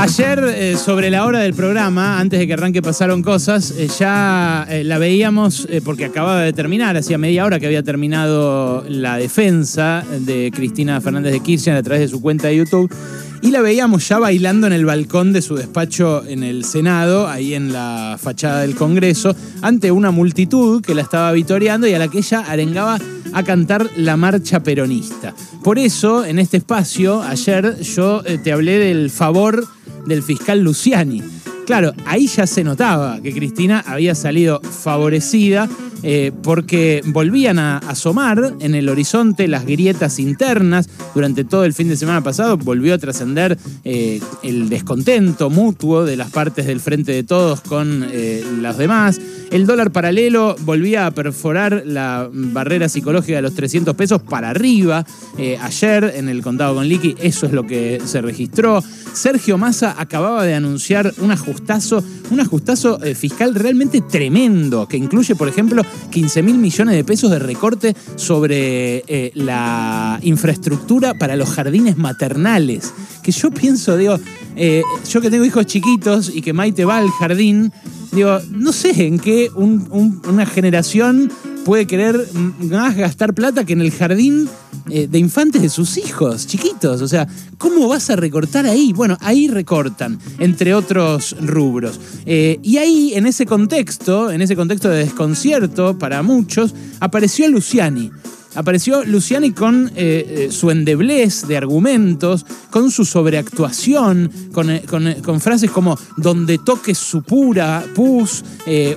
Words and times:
Ayer, 0.00 0.38
eh, 0.54 0.76
sobre 0.76 1.10
la 1.10 1.26
hora 1.26 1.40
del 1.40 1.54
programa, 1.54 2.20
antes 2.20 2.38
de 2.38 2.46
que 2.46 2.52
arranque 2.52 2.80
pasaron 2.80 3.20
cosas, 3.20 3.72
eh, 3.72 3.88
ya 3.98 4.64
eh, 4.70 4.84
la 4.84 4.96
veíamos 4.98 5.66
porque 5.84 6.04
acababa 6.04 6.42
de 6.42 6.52
terminar, 6.52 6.96
hacía 6.96 7.18
media 7.18 7.44
hora 7.44 7.58
que 7.58 7.66
había 7.66 7.82
terminado 7.82 8.84
la 8.88 9.16
defensa 9.16 10.04
de 10.20 10.52
Cristina 10.54 11.00
Fernández 11.00 11.32
de 11.32 11.40
Kirchner 11.40 11.74
a 11.74 11.82
través 11.82 12.02
de 12.02 12.08
su 12.08 12.22
cuenta 12.22 12.46
de 12.46 12.58
YouTube. 12.58 12.94
Y 13.42 13.50
la 13.50 13.60
veíamos 13.60 14.08
ya 14.08 14.20
bailando 14.20 14.68
en 14.68 14.72
el 14.72 14.84
balcón 14.84 15.32
de 15.32 15.42
su 15.42 15.56
despacho 15.56 16.24
en 16.24 16.44
el 16.44 16.64
Senado, 16.64 17.26
ahí 17.26 17.54
en 17.54 17.72
la 17.72 18.16
fachada 18.20 18.60
del 18.60 18.76
Congreso, 18.76 19.34
ante 19.62 19.90
una 19.90 20.12
multitud 20.12 20.80
que 20.80 20.94
la 20.94 21.02
estaba 21.02 21.32
vitoreando 21.32 21.88
y 21.88 21.94
a 21.94 21.98
la 21.98 22.06
que 22.06 22.18
ella 22.18 22.44
arengaba 22.46 22.98
a 23.32 23.42
cantar 23.42 23.90
la 23.96 24.16
marcha 24.16 24.62
peronista. 24.62 25.34
Por 25.64 25.78
eso, 25.78 26.24
en 26.24 26.38
este 26.38 26.58
espacio, 26.58 27.20
ayer 27.22 27.80
yo 27.80 28.22
te 28.42 28.52
hablé 28.52 28.78
del 28.78 29.10
favor 29.10 29.66
del 30.08 30.22
fiscal 30.22 30.60
Luciani. 30.60 31.22
Claro, 31.66 31.92
ahí 32.06 32.26
ya 32.26 32.46
se 32.46 32.64
notaba 32.64 33.20
que 33.20 33.32
Cristina 33.32 33.84
había 33.86 34.14
salido 34.14 34.60
favorecida 34.60 35.68
eh, 36.02 36.32
porque 36.42 37.02
volvían 37.06 37.58
a 37.58 37.78
asomar 37.78 38.54
en 38.60 38.74
el 38.74 38.88
horizonte 38.88 39.48
las 39.48 39.64
grietas 39.64 40.18
internas. 40.18 40.88
Durante 41.14 41.44
todo 41.44 41.64
el 41.64 41.72
fin 41.72 41.88
de 41.88 41.96
semana 41.96 42.22
pasado 42.22 42.56
volvió 42.56 42.94
a 42.94 42.98
trascender 42.98 43.58
eh, 43.84 44.20
el 44.42 44.68
descontento 44.68 45.50
mutuo 45.50 46.04
de 46.04 46.16
las 46.16 46.30
partes 46.30 46.66
del 46.66 46.80
frente 46.80 47.12
de 47.12 47.22
todos 47.22 47.60
con 47.60 48.06
eh, 48.10 48.44
los 48.60 48.76
demás. 48.76 49.20
El 49.50 49.66
dólar 49.66 49.90
paralelo 49.92 50.56
volvía 50.60 51.06
a 51.06 51.10
perforar 51.10 51.82
la 51.86 52.28
barrera 52.30 52.88
psicológica 52.88 53.36
de 53.36 53.42
los 53.42 53.54
300 53.54 53.94
pesos 53.94 54.22
para 54.22 54.50
arriba. 54.50 55.06
Eh, 55.38 55.58
ayer 55.60 56.12
en 56.16 56.28
el 56.28 56.42
contado 56.42 56.74
con 56.74 56.86
Liqui 56.86 57.16
eso 57.20 57.46
es 57.46 57.52
lo 57.52 57.66
que 57.66 58.00
se 58.04 58.20
registró. 58.20 58.82
Sergio 59.12 59.56
Massa 59.56 59.96
acababa 59.98 60.44
de 60.44 60.54
anunciar 60.54 61.12
un 61.18 61.30
ajustazo, 61.30 62.04
un 62.30 62.40
ajustazo 62.40 62.98
fiscal 63.16 63.54
realmente 63.54 64.02
tremendo, 64.02 64.86
que 64.86 64.96
incluye, 64.98 65.34
por 65.34 65.48
ejemplo, 65.48 65.82
15 66.10 66.42
mil 66.42 66.56
millones 66.58 66.94
de 66.94 67.04
pesos 67.04 67.30
de 67.30 67.38
recorte 67.38 67.94
sobre 68.16 69.04
eh, 69.06 69.30
la 69.34 70.18
infraestructura 70.22 71.14
para 71.14 71.36
los 71.36 71.48
jardines 71.50 71.96
maternales. 71.96 72.92
Que 73.22 73.32
yo 73.32 73.50
pienso, 73.50 73.96
digo, 73.96 74.18
eh, 74.56 74.82
yo 75.10 75.20
que 75.20 75.30
tengo 75.30 75.44
hijos 75.44 75.66
chiquitos 75.66 76.30
y 76.34 76.40
que 76.42 76.52
Maite 76.52 76.84
va 76.84 76.98
al 76.98 77.10
jardín, 77.10 77.72
digo, 78.12 78.38
no 78.50 78.72
sé 78.72 79.06
en 79.06 79.18
qué 79.18 79.50
un- 79.54 79.86
un- 79.90 80.22
una 80.28 80.46
generación 80.46 81.30
puede 81.68 81.86
querer 81.86 82.26
más 82.60 82.96
gastar 82.96 83.34
plata 83.34 83.66
que 83.66 83.74
en 83.74 83.82
el 83.82 83.90
jardín 83.90 84.48
eh, 84.88 85.06
de 85.06 85.18
infantes 85.18 85.60
de 85.60 85.68
sus 85.68 85.98
hijos, 85.98 86.46
chiquitos. 86.46 87.02
O 87.02 87.08
sea, 87.08 87.28
¿cómo 87.58 87.86
vas 87.88 88.08
a 88.08 88.16
recortar 88.16 88.64
ahí? 88.64 88.94
Bueno, 88.94 89.18
ahí 89.20 89.48
recortan, 89.48 90.18
entre 90.38 90.72
otros 90.72 91.36
rubros. 91.42 92.00
Eh, 92.24 92.58
y 92.62 92.78
ahí, 92.78 93.12
en 93.14 93.26
ese 93.26 93.44
contexto, 93.44 94.30
en 94.30 94.40
ese 94.40 94.56
contexto 94.56 94.88
de 94.88 95.00
desconcierto 95.00 95.98
para 95.98 96.22
muchos, 96.22 96.74
apareció 97.00 97.46
Luciani. 97.50 98.12
Apareció 98.58 99.04
Luciani 99.04 99.52
con 99.52 99.92
eh, 99.94 100.48
eh, 100.48 100.48
su 100.50 100.72
endeblez 100.72 101.46
de 101.46 101.56
argumentos, 101.56 102.44
con 102.70 102.90
su 102.90 103.04
sobreactuación, 103.04 104.32
con, 104.52 104.68
eh, 104.68 104.82
con, 104.82 105.40
frases 105.40 105.70
como 105.70 105.96
donde 106.16 106.58
toque 106.58 106.96
su 106.96 107.22
pura 107.22 107.84
pus 107.94 108.42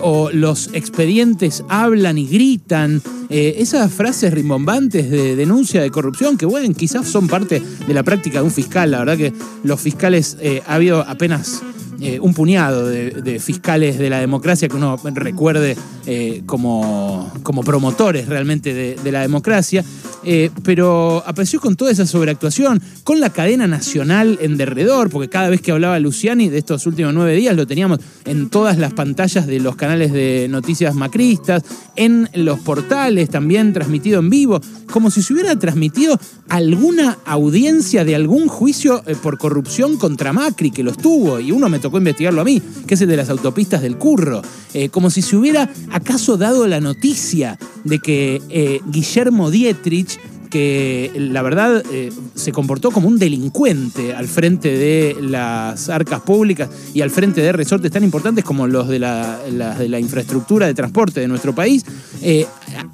o 0.02 0.32
los 0.32 0.72
expedientes 0.74 1.64
hablan 1.70 2.18
y 2.18 2.26
gritan. 2.26 3.04
Esas 3.30 3.94
frases 3.94 4.34
rimbombantes 4.34 5.12
de 5.12 5.36
denuncia 5.36 5.80
de 5.82 5.92
corrupción 5.92 6.38
que, 6.38 6.48
bueno, 6.48 6.74
quizás 6.74 7.08
son 7.08 7.28
parte 7.28 7.62
de 7.88 7.94
la 7.94 8.02
práctica 8.02 8.40
de 8.40 8.46
un 8.46 8.52
fiscal. 8.52 8.90
La 8.90 9.00
verdad 9.00 9.16
que 9.16 9.32
los 9.64 9.80
fiscales, 9.80 10.38
ha 10.66 10.74
habido 10.74 11.02
apenas 11.08 11.62
eh, 12.04 12.20
un 12.20 12.34
puñado 12.34 12.88
de, 12.88 13.40
fiscales 13.40 14.00
de 14.00 14.10
la 14.10 14.20
democracia 14.20 14.68
que 14.68 14.76
uno 14.76 15.00
recuerde 15.14 15.78
eh, 16.08 16.42
como, 16.48 17.32
como 17.44 17.64
promotores 17.64 18.28
realmente 18.28 18.74
de, 18.74 19.12
la 19.12 19.22
democracia, 19.22 19.84
eh, 20.24 20.50
pero 20.64 21.24
apareció 21.28 21.60
con 21.60 21.76
toda 21.76 21.92
esa 21.92 22.08
sobreactuación, 22.08 22.82
con 23.04 23.20
la 23.20 23.30
cadena 23.30 23.68
nacional 23.68 24.40
en 24.42 24.58
derredor, 24.58 25.12
porque 25.12 25.30
cada 25.30 25.50
vez 25.50 25.62
que 25.62 25.72
hablaba 25.72 26.00
Luciani 26.00 26.50
de 26.50 26.58
estos 26.58 26.88
últimos 26.88 27.14
nueve 27.14 27.36
días 27.36 27.56
lo 27.56 27.68
teníamos 27.68 28.00
en 28.26 28.50
todas 28.50 28.80
las 28.80 28.94
pantallas 28.94 29.46
de 29.46 29.60
los 29.60 29.76
canales 29.76 30.12
de 30.12 30.48
noticias 30.50 30.96
macristas, 30.96 31.64
en 31.96 32.30
los 32.34 32.60
portales 32.62 33.30
también 33.30 33.74
transmitido 33.74 34.20
en 34.22 34.30
vivo, 34.30 34.60
como 34.92 35.12
si 35.12 35.22
se 35.22 35.34
hubiera 35.34 35.58
transmitido 35.60 36.20
alguna 36.50 37.20
audiencia 37.26 38.04
de 38.06 38.16
algún 38.16 38.48
juicio 38.48 39.04
por 39.22 39.38
corrupción 39.38 39.98
contra 39.98 40.34
Macri, 40.34 40.72
que 40.72 40.84
los 40.84 40.98
tuvo, 40.98 41.40
y 41.40 41.52
uno 41.52 41.70
me 41.70 41.80
tocó 41.80 41.91
investigarlo 41.98 42.42
a 42.42 42.44
mí, 42.46 42.62
que 42.88 42.96
es 42.96 43.02
el 43.02 43.08
de 43.10 43.18
las 43.18 43.30
autopistas 43.30 43.82
del 43.82 43.98
Curro, 43.98 44.42
Eh, 44.74 44.88
como 44.88 45.10
si 45.10 45.22
se 45.22 45.36
hubiera 45.36 45.70
acaso 45.92 46.38
dado 46.38 46.66
la 46.66 46.80
noticia 46.80 47.60
de 47.84 48.00
que 48.00 48.42
eh, 48.50 48.80
Guillermo 48.88 49.52
Dietrich 49.52 50.18
que 50.52 51.12
la 51.16 51.42
verdad 51.42 51.84
eh, 51.92 52.12
se 52.36 52.52
comportó 52.52 52.92
como 52.92 53.08
un 53.08 53.18
delincuente 53.18 54.14
al 54.14 54.28
frente 54.28 54.70
de 54.70 55.16
las 55.22 55.90
arcas 55.90 56.22
públicas 56.22 56.70
y 56.94 57.02
al 57.02 57.10
frente 57.10 57.42
de 57.42 57.52
resortes 57.52 57.90
tan 57.90 58.04
importantes 58.04 58.44
como 58.44 58.68
los 58.68 58.88
de 58.88 59.00
la, 59.00 59.40
de 59.40 59.90
la 59.90 60.00
infraestructura 60.00 60.68
de 60.68 60.76
transporte 60.76 61.22
de 61.22 61.28
nuestro 61.28 61.56
país. 61.56 61.86
Eh, 62.22 62.46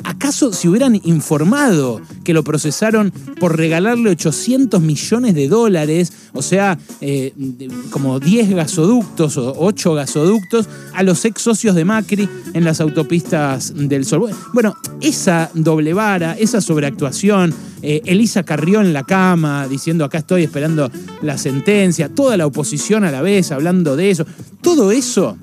¿Acaso 0.04 0.54
se 0.54 0.70
hubieran 0.70 1.00
informado 1.04 2.02
que 2.24 2.34
lo 2.34 2.44
procesaron 2.44 3.12
por 3.40 3.58
regalarle 3.58 4.10
800 4.12 4.82
millones 4.82 5.36
de 5.36 5.48
dólares, 5.48 6.14
o 6.34 6.42
sea, 6.42 6.78
eh, 7.02 7.34
como 7.90 8.20
10 8.20 8.52
gasoductos 8.52 9.38
o 9.38 9.54
8 9.58 9.94
gasoductos, 9.94 10.68
a 10.94 11.04
los 11.04 11.24
ex 11.26 11.42
socios 11.42 11.76
de 11.76 11.86
Macri 11.86 12.30
en 12.54 12.64
las 12.64 12.82
autopistas 12.82 13.74
del 13.76 14.06
Sol? 14.06 14.30
Bueno, 14.54 14.76
esa 15.02 15.50
doble 15.54 15.94
vara, 15.94 16.36
esa 16.40 16.62
sobreactuación, 16.62 17.47
eh, 17.82 18.02
Elisa 18.06 18.44
Carrió 18.44 18.82
en 18.82 18.94
la 18.94 19.04
cama 19.04 19.68
diciendo 19.68 20.06
acá 20.06 20.20
estoy 20.20 20.44
esperando 20.44 20.92
la 21.22 21.38
sentencia, 21.38 22.10
toda 22.10 22.38
la 22.38 22.46
oposición 22.46 23.04
a 23.04 23.12
la 23.12 23.22
vez 23.22 23.52
hablando 23.52 23.96
de 23.96 24.10
eso, 24.10 24.26
todo 24.62 24.92
eso 24.92 25.38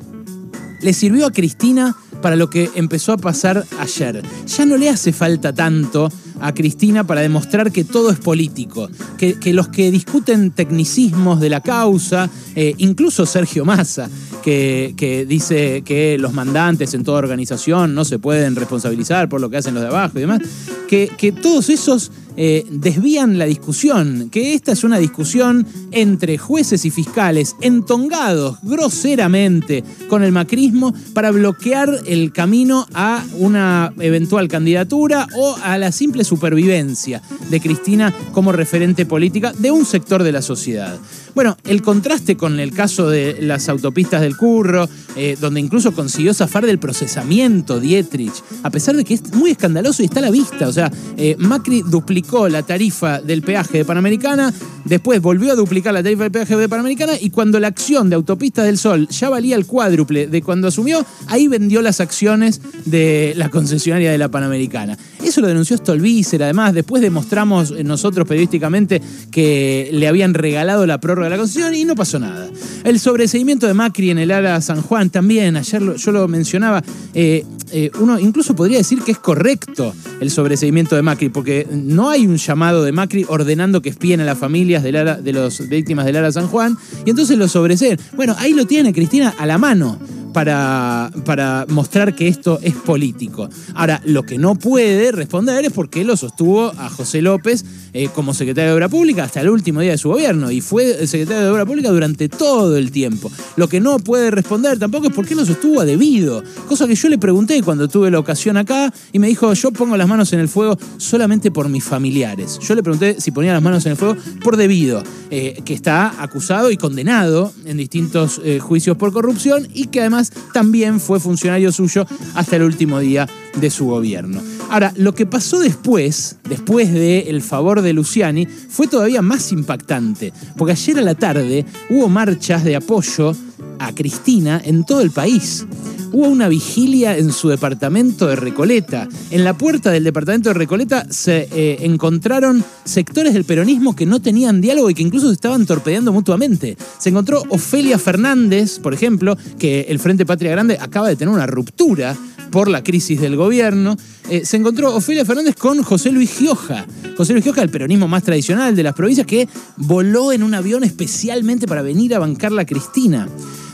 le 0.80 0.92
sirvió 0.92 1.26
a 1.26 1.32
Cristina 1.32 1.96
para 2.20 2.36
lo 2.36 2.50
que 2.50 2.70
empezó 2.74 3.12
a 3.12 3.18
pasar 3.18 3.64
ayer. 3.78 4.22
Ya 4.46 4.66
no 4.66 4.76
le 4.76 4.88
hace 4.88 5.12
falta 5.12 5.52
tanto 5.52 6.10
a 6.40 6.52
Cristina 6.52 7.04
para 7.04 7.20
demostrar 7.20 7.72
que 7.72 7.84
todo 7.84 8.10
es 8.10 8.18
político, 8.18 8.88
que, 9.16 9.38
que 9.38 9.52
los 9.52 9.68
que 9.68 9.90
discuten 9.90 10.50
tecnicismos 10.50 11.40
de 11.40 11.48
la 11.48 11.60
causa, 11.60 12.28
eh, 12.54 12.74
incluso 12.78 13.26
Sergio 13.26 13.64
Massa, 13.64 14.08
que, 14.44 15.24
dice 15.26 15.82
que 15.82 16.18
los 16.18 16.34
mandantes 16.34 16.92
en 16.92 17.02
toda 17.02 17.18
organización 17.18 17.94
no 17.94 18.04
se 18.04 18.18
pueden 18.18 18.56
responsabilizar 18.56 19.28
por 19.28 19.40
lo 19.40 19.48
que 19.48 19.56
hacen 19.56 19.74
los 19.74 19.82
de 19.82 19.88
abajo 19.88 20.18
y 20.18 20.20
demás, 20.20 20.40
que, 20.86 21.10
que 21.16 21.32
todos 21.32 21.70
esos 21.70 22.10
eh, 22.36 22.66
desvían 22.68 23.38
la 23.38 23.44
discusión, 23.44 24.28
que 24.28 24.54
esta 24.54 24.72
es 24.72 24.82
una 24.82 24.98
discusión 24.98 25.64
entre 25.92 26.36
jueces 26.36 26.84
y 26.84 26.90
fiscales 26.90 27.54
entongados 27.60 28.58
groseramente 28.62 29.84
con 30.08 30.24
el 30.24 30.32
macrismo 30.32 30.92
para 31.12 31.30
bloquear 31.30 32.00
el 32.06 32.32
camino 32.32 32.88
a 32.92 33.24
una 33.38 33.92
eventual 34.00 34.48
candidatura 34.48 35.28
o 35.36 35.56
a 35.62 35.78
la 35.78 35.92
simple 35.92 36.24
supervivencia 36.24 37.22
de 37.50 37.60
Cristina 37.60 38.12
como 38.32 38.50
referente 38.50 39.06
política 39.06 39.52
de 39.56 39.70
un 39.70 39.84
sector 39.84 40.24
de 40.24 40.32
la 40.32 40.42
sociedad. 40.42 40.98
Bueno, 41.36 41.56
el 41.64 41.82
contraste 41.82 42.36
con 42.36 42.58
el 42.58 42.72
caso 42.72 43.08
de 43.08 43.38
las 43.40 43.68
autopistas 43.68 44.20
del 44.20 44.33
Curro, 44.36 44.88
eh, 45.16 45.36
donde 45.40 45.60
incluso 45.60 45.92
consiguió 45.92 46.34
zafar 46.34 46.66
del 46.66 46.78
procesamiento 46.78 47.80
Dietrich, 47.80 48.34
a 48.62 48.70
pesar 48.70 48.96
de 48.96 49.04
que 49.04 49.14
es 49.14 49.34
muy 49.34 49.50
escandaloso 49.50 50.02
y 50.02 50.06
está 50.06 50.20
a 50.20 50.22
la 50.22 50.30
vista. 50.30 50.68
O 50.68 50.72
sea, 50.72 50.90
eh, 51.16 51.36
Macri 51.38 51.82
duplicó 51.82 52.48
la 52.48 52.62
tarifa 52.62 53.20
del 53.20 53.42
peaje 53.42 53.78
de 53.78 53.84
Panamericana, 53.84 54.52
después 54.84 55.20
volvió 55.20 55.52
a 55.52 55.54
duplicar 55.54 55.94
la 55.94 56.02
tarifa 56.02 56.24
del 56.24 56.32
peaje 56.32 56.56
de 56.56 56.68
Panamericana 56.68 57.12
y 57.20 57.30
cuando 57.30 57.60
la 57.60 57.68
acción 57.68 58.10
de 58.10 58.16
Autopistas 58.16 58.64
del 58.66 58.78
Sol 58.78 59.08
ya 59.08 59.28
valía 59.28 59.56
el 59.56 59.66
cuádruple 59.66 60.26
de 60.26 60.42
cuando 60.42 60.68
asumió, 60.68 61.04
ahí 61.26 61.48
vendió 61.48 61.82
las 61.82 62.00
acciones 62.00 62.60
de 62.84 63.34
la 63.36 63.50
concesionaria 63.50 64.10
de 64.10 64.18
la 64.18 64.30
Panamericana. 64.30 64.98
Eso 65.22 65.40
lo 65.40 65.46
denunció 65.46 65.76
Stolbizer, 65.76 66.42
además, 66.42 66.74
después 66.74 67.02
demostramos 67.02 67.70
eh, 67.70 67.84
nosotros 67.84 68.26
periodísticamente 68.26 69.00
que 69.30 69.90
le 69.92 70.08
habían 70.08 70.34
regalado 70.34 70.86
la 70.86 71.00
prórroga 71.00 71.26
de 71.26 71.30
la 71.30 71.38
concesión 71.38 71.74
y 71.74 71.84
no 71.84 71.94
pasó 71.94 72.18
nada. 72.18 72.48
El 72.84 73.00
sobreseimiento 73.00 73.66
de 73.66 73.72
Macri 73.74 74.10
en 74.10 74.18
el 74.18 74.30
área 74.30 74.60
San 74.60 74.82
Juan 74.82 75.08
también, 75.08 75.56
ayer 75.56 75.80
lo- 75.80 75.96
yo 75.96 76.12
lo 76.12 76.28
mencionaba, 76.28 76.82
eh, 77.14 77.44
eh, 77.72 77.90
uno 77.98 78.18
incluso 78.20 78.54
podría 78.54 78.76
decir 78.78 79.00
que 79.00 79.12
es 79.12 79.18
correcto 79.18 79.94
el 80.20 80.30
sobreseimiento 80.30 80.94
de 80.94 81.00
Macri, 81.02 81.30
porque 81.30 81.66
no 81.72 82.10
hay 82.10 82.26
un 82.26 82.36
llamado 82.36 82.84
de 82.84 82.92
Macri 82.92 83.24
ordenando 83.26 83.80
que 83.80 83.88
espíen 83.88 84.20
a 84.20 84.24
las 84.24 84.36
familias 84.38 84.82
del 84.82 84.96
Ara- 84.96 85.16
de 85.16 85.32
las 85.32 85.66
víctimas 85.68 86.04
del 86.04 86.16
Ara 86.16 86.30
San 86.30 86.46
Juan, 86.46 86.76
y 87.06 87.10
entonces 87.10 87.38
lo 87.38 87.48
sobreseen. 87.48 87.98
Bueno, 88.16 88.36
ahí 88.38 88.52
lo 88.52 88.66
tiene 88.66 88.92
Cristina 88.92 89.34
a 89.38 89.46
la 89.46 89.56
mano. 89.56 89.98
Para, 90.34 91.10
para 91.24 91.64
mostrar 91.70 92.14
que 92.14 92.28
esto 92.28 92.58
es 92.60 92.74
político. 92.74 93.48
Ahora, 93.74 94.02
lo 94.04 94.24
que 94.24 94.36
no 94.36 94.56
puede 94.56 95.12
responder 95.12 95.64
es 95.64 95.72
porque 95.72 96.04
lo 96.04 96.16
sostuvo 96.18 96.66
a 96.76 96.90
José 96.90 97.22
López 97.22 97.64
eh, 97.94 98.08
como 98.12 98.34
secretario 98.34 98.70
de 98.70 98.74
Obra 98.74 98.88
Pública 98.88 99.24
hasta 99.24 99.40
el 99.40 99.48
último 99.48 99.80
día 99.80 99.92
de 99.92 99.98
su 99.98 100.10
gobierno 100.10 100.50
y 100.50 100.60
fue 100.60 101.06
secretario 101.06 101.44
de 101.44 101.50
Obra 101.50 101.64
Pública 101.64 101.90
durante 101.90 102.28
todo 102.28 102.76
el 102.76 102.90
tiempo. 102.90 103.30
Lo 103.56 103.68
que 103.68 103.80
no 103.80 103.98
puede 104.00 104.32
responder 104.32 104.78
tampoco 104.78 105.06
es 105.06 105.14
por 105.14 105.26
qué 105.26 105.36
lo 105.36 105.46
sostuvo 105.46 105.80
a 105.80 105.84
debido, 105.84 106.42
cosa 106.68 106.86
que 106.86 106.96
yo 106.96 107.08
le 107.08 107.18
pregunté 107.18 107.62
cuando 107.62 107.86
tuve 107.86 108.10
la 108.10 108.18
ocasión 108.18 108.56
acá 108.56 108.92
y 109.12 109.20
me 109.20 109.28
dijo, 109.28 109.54
yo 109.54 109.70
pongo 109.70 109.96
las 109.96 110.08
manos 110.08 110.32
en 110.32 110.40
el 110.40 110.48
fuego 110.48 110.76
solamente 110.96 111.52
por 111.52 111.68
mis 111.68 111.84
familiares. 111.84 112.58
Yo 112.58 112.74
le 112.74 112.82
pregunté 112.82 113.20
si 113.20 113.30
ponía 113.30 113.52
las 113.52 113.62
manos 113.62 113.86
en 113.86 113.92
el 113.92 113.96
fuego 113.96 114.16
por 114.42 114.56
debido, 114.56 115.02
eh, 115.30 115.62
que 115.64 115.74
está 115.74 116.20
acusado 116.20 116.72
y 116.72 116.76
condenado 116.76 117.52
en 117.64 117.76
distintos 117.76 118.40
eh, 118.44 118.58
juicios 118.58 118.96
por 118.96 119.12
corrupción 119.12 119.68
y 119.72 119.86
que 119.86 120.00
además 120.00 120.23
también 120.52 121.00
fue 121.00 121.20
funcionario 121.20 121.72
suyo 121.72 122.06
hasta 122.34 122.56
el 122.56 122.62
último 122.62 122.98
día 123.00 123.28
de 123.56 123.70
su 123.70 123.86
gobierno. 123.86 124.40
Ahora, 124.70 124.92
lo 124.96 125.14
que 125.14 125.26
pasó 125.26 125.60
después, 125.60 126.36
después 126.48 126.92
del 126.92 127.42
favor 127.42 127.82
de 127.82 127.92
Luciani, 127.92 128.46
fue 128.46 128.86
todavía 128.86 129.22
más 129.22 129.52
impactante, 129.52 130.32
porque 130.56 130.72
ayer 130.72 130.98
a 130.98 131.02
la 131.02 131.14
tarde 131.14 131.64
hubo 131.90 132.08
marchas 132.08 132.64
de 132.64 132.76
apoyo 132.76 133.36
a 133.78 133.94
Cristina 133.94 134.60
en 134.64 134.84
todo 134.84 135.00
el 135.00 135.10
país 135.10 135.66
hubo 136.14 136.28
una 136.28 136.48
vigilia 136.48 137.18
en 137.18 137.32
su 137.32 137.48
departamento 137.48 138.28
de 138.28 138.36
Recoleta. 138.36 139.08
En 139.30 139.42
la 139.42 139.58
puerta 139.58 139.90
del 139.90 140.04
departamento 140.04 140.50
de 140.50 140.54
Recoleta 140.54 141.06
se 141.10 141.48
eh, 141.52 141.78
encontraron 141.80 142.64
sectores 142.84 143.34
del 143.34 143.44
peronismo 143.44 143.96
que 143.96 144.06
no 144.06 144.22
tenían 144.22 144.60
diálogo 144.60 144.90
y 144.90 144.94
que 144.94 145.02
incluso 145.02 145.26
se 145.26 145.32
estaban 145.32 145.66
torpedeando 145.66 146.12
mutuamente. 146.12 146.76
Se 146.98 147.08
encontró 147.08 147.42
Ofelia 147.48 147.98
Fernández, 147.98 148.78
por 148.78 148.94
ejemplo, 148.94 149.36
que 149.58 149.86
el 149.88 149.98
Frente 149.98 150.24
Patria 150.24 150.52
Grande 150.52 150.78
acaba 150.80 151.08
de 151.08 151.16
tener 151.16 151.34
una 151.34 151.48
ruptura 151.48 152.16
por 152.52 152.68
la 152.68 152.84
crisis 152.84 153.20
del 153.20 153.34
gobierno. 153.34 153.96
Eh, 154.30 154.44
se 154.44 154.56
encontró 154.56 154.94
Ofelia 154.94 155.24
Fernández 155.24 155.56
con 155.56 155.82
José 155.82 156.12
Luis 156.12 156.30
Gioja. 156.30 156.86
José 157.16 157.32
Luis 157.32 157.44
Gioja, 157.44 157.62
el 157.62 157.70
peronismo 157.70 158.06
más 158.06 158.22
tradicional 158.22 158.76
de 158.76 158.84
las 158.84 158.94
provincias, 158.94 159.26
que 159.26 159.48
voló 159.76 160.30
en 160.30 160.44
un 160.44 160.54
avión 160.54 160.84
especialmente 160.84 161.66
para 161.66 161.82
venir 161.82 162.14
a 162.14 162.20
bancar 162.20 162.52
la 162.52 162.64
Cristina 162.64 163.28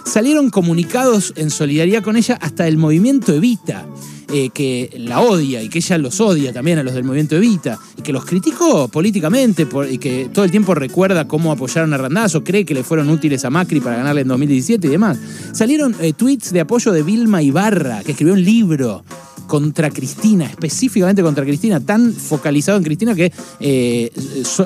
salieron 0.05 0.51
comunicados 0.51 1.33
en 1.37 1.51
solidaridad 1.51 2.03
con 2.03 2.17
ella 2.17 2.39
hasta 2.41 2.67
el 2.67 2.77
movimiento 2.77 3.33
Evita. 3.35 3.87
Eh, 4.33 4.51
que 4.51 4.91
la 4.97 5.23
odia 5.23 5.61
y 5.61 5.69
que 5.69 5.79
ella 5.79 5.99
los 5.99 6.21
odia 6.21 6.53
también 6.53 6.79
a 6.79 6.85
los 6.85 6.95
del 6.95 7.03
movimiento 7.03 7.35
Evita 7.35 7.77
y 7.97 8.03
que 8.03 8.13
los 8.13 8.25
criticó 8.25 8.87
políticamente 8.87 9.67
y 9.91 9.99
que 9.99 10.31
todo 10.33 10.45
el 10.45 10.53
tiempo 10.53 10.73
recuerda 10.73 11.27
cómo 11.27 11.51
apoyaron 11.51 11.93
a 11.95 11.99
Randazo, 11.99 12.45
cree 12.45 12.65
que 12.65 12.73
le 12.73 12.85
fueron 12.85 13.11
útiles 13.11 13.45
a 13.45 13.51
Macri 13.51 13.81
para 13.81 13.97
ganarle 13.97 14.21
en 14.21 14.29
2017 14.29 14.87
y 14.87 14.91
demás. 14.91 15.19
Salieron 15.53 15.97
eh, 16.01 16.13
tweets 16.13 16.53
de 16.53 16.61
apoyo 16.61 16.93
de 16.93 17.03
Vilma 17.03 17.43
Ibarra, 17.43 18.05
que 18.05 18.13
escribió 18.13 18.35
un 18.35 18.45
libro 18.45 19.03
contra 19.51 19.91
Cristina, 19.91 20.45
específicamente 20.45 21.23
contra 21.23 21.45
Cristina, 21.45 21.81
tan 21.81 22.13
focalizado 22.13 22.79
en 22.79 22.85
Cristina 22.85 23.17
que 23.17 23.33
eh, 23.59 24.13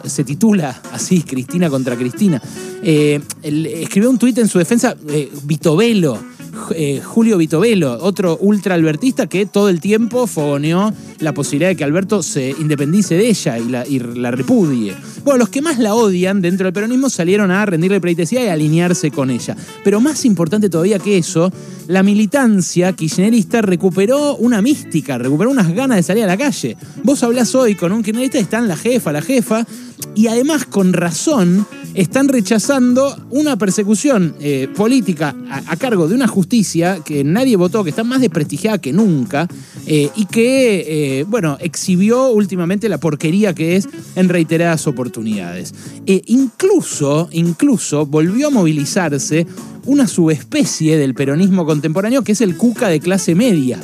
se 0.04 0.24
titula 0.24 0.78
así, 0.92 1.22
Cristina 1.22 1.70
contra 1.70 1.96
Cristina. 1.96 2.40
Eh, 2.82 3.18
escribió 3.42 4.10
un 4.10 4.18
tuit 4.18 4.36
en 4.36 4.46
su 4.46 4.58
defensa, 4.58 4.94
eh, 6.74 7.00
Julio 7.04 7.38
Vitovelo, 7.38 7.98
otro 8.00 8.36
ultra 8.40 8.74
albertista 8.74 9.26
que 9.26 9.46
todo 9.46 9.68
el 9.68 9.80
tiempo 9.80 10.26
fogoneó 10.26 10.92
la 11.20 11.32
posibilidad 11.32 11.70
de 11.70 11.76
que 11.76 11.84
Alberto 11.84 12.22
se 12.22 12.50
independice 12.50 13.14
de 13.16 13.28
ella 13.28 13.58
y 13.58 13.68
la, 13.68 13.86
y 13.86 13.98
la 13.98 14.30
repudie. 14.30 14.94
Bueno, 15.24 15.38
los 15.38 15.48
que 15.48 15.62
más 15.62 15.78
la 15.78 15.94
odian 15.94 16.40
dentro 16.40 16.64
del 16.64 16.74
peronismo 16.74 17.08
salieron 17.08 17.50
a 17.50 17.64
rendirle 17.64 18.00
pleitesía 18.00 18.44
y 18.44 18.48
alinearse 18.48 19.10
con 19.10 19.30
ella. 19.30 19.56
Pero 19.82 20.00
más 20.00 20.24
importante 20.24 20.68
todavía 20.68 20.98
que 20.98 21.18
eso, 21.18 21.52
la 21.86 22.02
militancia 22.02 22.92
kirchnerista 22.92 23.62
recuperó 23.62 24.36
una 24.36 24.60
mística, 24.60 25.18
recuperó 25.18 25.50
unas 25.50 25.72
ganas 25.74 25.96
de 25.96 26.02
salir 26.02 26.24
a 26.24 26.28
la 26.28 26.36
calle. 26.36 26.76
Vos 27.02 27.22
hablás 27.22 27.54
hoy 27.54 27.74
con 27.74 27.92
un 27.92 28.02
kirchnerista 28.02 28.38
y 28.38 28.42
están 28.42 28.68
la 28.68 28.76
jefa, 28.76 29.12
la 29.12 29.22
jefa, 29.22 29.66
y 30.14 30.26
además 30.26 30.66
con 30.66 30.92
razón 30.92 31.66
están 31.94 32.28
rechazando 32.28 33.16
una 33.30 33.56
persecución 33.56 34.34
eh, 34.40 34.68
política 34.76 35.34
a, 35.48 35.76
cargo 35.76 36.08
de 36.08 36.14
una 36.14 36.26
justicia 36.26 37.00
que 37.04 37.24
nadie 37.24 37.56
votó, 37.56 37.84
que 37.84 37.90
está 37.90 38.04
más 38.04 38.20
desprestigiada 38.20 38.78
que 38.78 38.92
nunca 38.92 39.48
eh, 39.86 40.10
y 40.16 40.26
que, 40.26 41.20
eh, 41.20 41.24
bueno, 41.24 41.56
exhibió 41.60 42.30
últimamente 42.30 42.88
la 42.88 42.98
porquería 42.98 43.54
que 43.54 43.76
es 43.76 43.88
en 44.16 44.28
reiteradas 44.28 44.86
oportunidades. 44.86 45.74
incluso, 46.06 47.28
incluso 47.32 48.06
volvió 48.06 48.48
a 48.48 48.50
movilizarse 48.50 49.46
una 49.86 50.06
subespecie 50.06 50.96
del 50.96 51.14
peronismo 51.14 51.66
contemporáneo 51.66 52.22
que 52.22 52.32
es 52.32 52.40
el 52.40 52.56
cuca 52.56 52.88
de 52.88 53.00
clase 53.00 53.34
media 53.34 53.78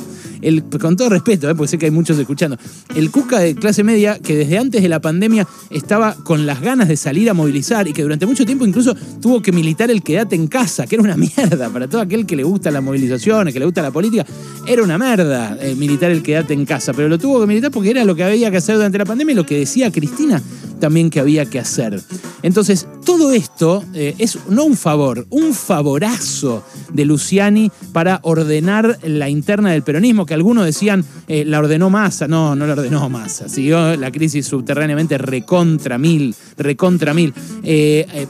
con 0.79 0.95
todo 0.95 1.09
respeto, 1.09 1.49
¿eh? 1.49 1.55
porque 1.55 1.69
sé 1.69 1.77
que 1.77 1.85
hay 1.85 1.91
muchos 1.91 2.17
escuchando, 2.17 2.57
el 2.95 3.11
Cuca 3.11 3.39
de 3.39 3.55
clase 3.55 3.83
media 3.83 4.19
que 4.19 4.35
desde 4.35 4.57
antes 4.57 4.81
de 4.81 4.89
la 4.89 4.99
pandemia 4.99 5.47
estaba 5.69 6.15
con 6.15 6.45
las 6.45 6.61
ganas 6.61 6.87
de 6.87 6.97
salir 6.97 7.29
a 7.29 7.33
movilizar 7.33 7.87
y 7.87 7.93
que 7.93 8.03
durante 8.03 8.25
mucho 8.25 8.45
tiempo 8.45 8.65
incluso 8.65 8.95
tuvo 9.21 9.41
que 9.41 9.51
militar 9.51 9.91
el 9.91 10.03
quédate 10.03 10.35
en 10.35 10.47
casa, 10.47 10.87
que 10.87 10.95
era 10.95 11.03
una 11.03 11.17
mierda 11.37 11.69
para 11.69 11.87
todo 11.87 12.01
aquel 12.01 12.25
que 12.25 12.35
le 12.35 12.43
gusta 12.43 12.71
la 12.71 12.81
movilización, 12.81 13.51
que 13.51 13.59
le 13.59 13.65
gusta 13.65 13.81
la 13.81 13.91
política, 13.91 14.25
era 14.67 14.83
una 14.83 14.97
mierda 14.97 15.57
eh, 15.61 15.75
militar 15.75 16.11
el 16.11 16.23
quédate 16.23 16.53
en 16.53 16.65
casa, 16.65 16.93
pero 16.93 17.07
lo 17.07 17.17
tuvo 17.17 17.41
que 17.41 17.47
militar 17.47 17.71
porque 17.71 17.91
era 17.91 18.03
lo 18.05 18.15
que 18.15 18.23
había 18.23 18.51
que 18.51 18.57
hacer 18.57 18.75
durante 18.75 18.97
la 18.97 19.05
pandemia 19.05 19.33
y 19.33 19.35
lo 19.35 19.45
que 19.45 19.59
decía 19.59 19.91
Cristina 19.91 20.41
también 20.81 21.09
que 21.09 21.21
había 21.21 21.45
que 21.45 21.59
hacer. 21.59 22.01
Entonces, 22.43 22.87
todo 23.05 23.31
esto 23.31 23.85
eh, 23.93 24.15
es 24.17 24.37
no 24.49 24.65
un 24.65 24.75
favor, 24.75 25.25
un 25.29 25.53
favorazo 25.53 26.65
de 26.91 27.05
Luciani 27.05 27.71
para 27.93 28.19
ordenar 28.23 28.99
la 29.03 29.29
interna 29.29 29.71
del 29.71 29.83
peronismo, 29.83 30.25
que 30.25 30.33
algunos 30.33 30.65
decían 30.65 31.05
eh, 31.29 31.45
la 31.45 31.59
ordenó 31.59 31.89
Massa. 31.89 32.27
No, 32.27 32.55
no 32.55 32.67
la 32.67 32.73
ordenó 32.73 33.07
Massa. 33.09 33.47
Siguió 33.47 33.95
la 33.95 34.11
crisis 34.11 34.45
subterráneamente 34.47 35.17
recontra 35.17 35.97
mil, 35.97 36.35
recontra 36.63 37.13
mil. 37.13 37.33
Eh, 37.63 38.27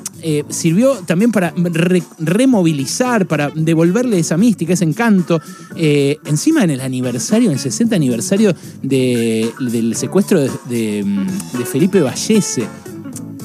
sirvió 0.49 0.95
también 1.05 1.31
para 1.31 1.53
removilizar, 2.19 3.25
para 3.25 3.51
devolverle 3.53 4.19
esa 4.19 4.37
mística, 4.37 4.73
ese 4.73 4.85
encanto. 4.85 5.41
encima 5.75 6.63
en 6.63 6.71
el 6.71 6.81
aniversario, 6.81 7.47
en 7.49 7.53
el 7.53 7.59
60 7.59 7.95
aniversario 7.95 8.55
del 8.81 9.95
secuestro 9.95 10.41
de, 10.41 10.49
de 10.69 11.65
Felipe 11.65 12.01
Valle 12.01 12.41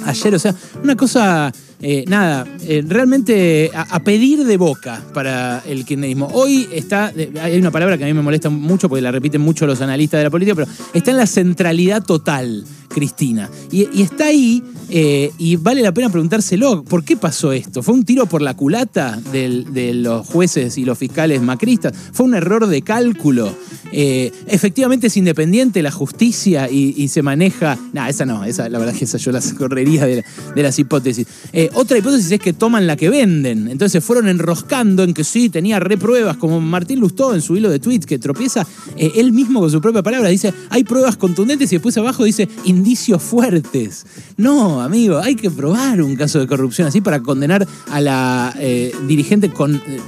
ayer, 0.06 0.34
o 0.34 0.38
sea, 0.38 0.54
una 0.82 0.96
cosa, 0.96 1.52
eh, 1.80 2.04
nada, 2.08 2.46
eh, 2.62 2.82
realmente 2.86 3.70
a, 3.74 4.00
pedir 4.00 4.44
de 4.44 4.56
boca 4.56 5.02
para 5.12 5.62
el 5.66 5.84
kirchnerismo. 5.84 6.28
Hoy 6.32 6.68
está, 6.72 7.12
hay 7.40 7.58
una 7.58 7.70
palabra 7.70 7.98
que 7.98 8.04
a 8.04 8.06
mí 8.06 8.14
me 8.14 8.22
molesta 8.22 8.48
mucho 8.48 8.88
porque 8.88 9.02
la 9.02 9.10
repiten 9.10 9.40
mucho 9.40 9.66
los 9.66 9.80
analistas 9.80 10.18
de 10.18 10.24
la 10.24 10.30
política, 10.30 10.54
pero 10.54 10.70
está 10.94 11.10
en 11.10 11.16
la 11.16 11.26
centralidad 11.26 12.04
total. 12.04 12.64
Cristina. 12.96 13.50
Y, 13.70 14.00
está 14.00 14.26
ahí 14.26 14.62
eh, 14.88 15.32
y 15.38 15.56
vale 15.56 15.82
la 15.82 15.92
pena 15.92 16.10
preguntárselo, 16.10 16.84
¿por 16.84 17.04
qué 17.04 17.16
pasó 17.16 17.52
esto? 17.52 17.82
¿Fue 17.82 17.94
un 17.94 18.04
tiro 18.04 18.26
por 18.26 18.40
la 18.40 18.54
culata 18.54 19.20
de 19.32 19.92
los 19.94 20.26
jueces 20.26 20.78
y 20.78 20.84
los 20.84 20.96
fiscales 20.96 21.42
macristas? 21.42 21.92
¿Fue 22.12 22.26
un 22.26 22.34
error 22.34 22.66
de 22.66 22.82
cálculo? 22.82 23.52
Eh, 23.92 24.32
efectivamente 24.46 25.08
es 25.08 25.16
independiente 25.16 25.82
la 25.82 25.90
justicia 25.90 26.70
y, 26.70 27.08
se 27.08 27.22
maneja. 27.22 27.78
No, 27.92 28.06
esa 28.06 28.26
no, 28.26 28.44
esa, 28.44 28.68
la 28.68 28.78
verdad 28.78 28.94
es 28.94 28.98
que 28.98 29.04
esa 29.06 29.18
yo 29.18 29.32
las 29.32 29.52
correría 29.54 30.06
de, 30.06 30.24
las 30.54 30.78
hipótesis. 30.78 31.26
Eh, 31.52 31.70
otra 31.74 31.98
hipótesis 31.98 32.30
es 32.30 32.40
que 32.40 32.52
toman 32.52 32.86
la 32.86 32.96
que 32.96 33.08
venden. 33.10 33.68
Entonces 33.68 34.02
fueron 34.04 34.28
enroscando 34.28 35.02
en 35.02 35.14
que 35.14 35.24
sí, 35.24 35.48
tenía 35.48 35.80
repruebas, 35.80 36.36
como 36.36 36.60
Martín 36.60 37.00
Lustó 37.00 37.34
en 37.34 37.42
su 37.42 37.56
hilo 37.56 37.70
de 37.70 37.78
tweets 37.78 38.06
que 38.06 38.18
tropieza 38.18 38.66
él 38.96 39.32
mismo 39.32 39.60
con 39.60 39.70
su 39.70 39.80
propia 39.80 40.02
palabra. 40.02 40.28
Dice, 40.28 40.52
hay 40.70 40.84
pruebas 40.84 41.16
contundentes 41.16 41.72
y 41.72 41.76
después 41.76 41.96
abajo 41.96 42.24
dice, 42.24 42.48
indicios 42.64 43.22
fuertes. 43.22 44.04
No, 44.36 44.75
amigo, 44.80 45.18
hay 45.18 45.34
que 45.34 45.50
probar 45.50 46.00
un 46.02 46.16
caso 46.16 46.38
de 46.38 46.46
corrupción 46.46 46.88
así 46.88 47.00
para 47.00 47.20
condenar 47.20 47.66
a 47.90 48.00
la 48.00 48.54
eh, 48.58 48.92
dirigente 49.06 49.50
con 49.50 49.76
eh, 49.76 50.00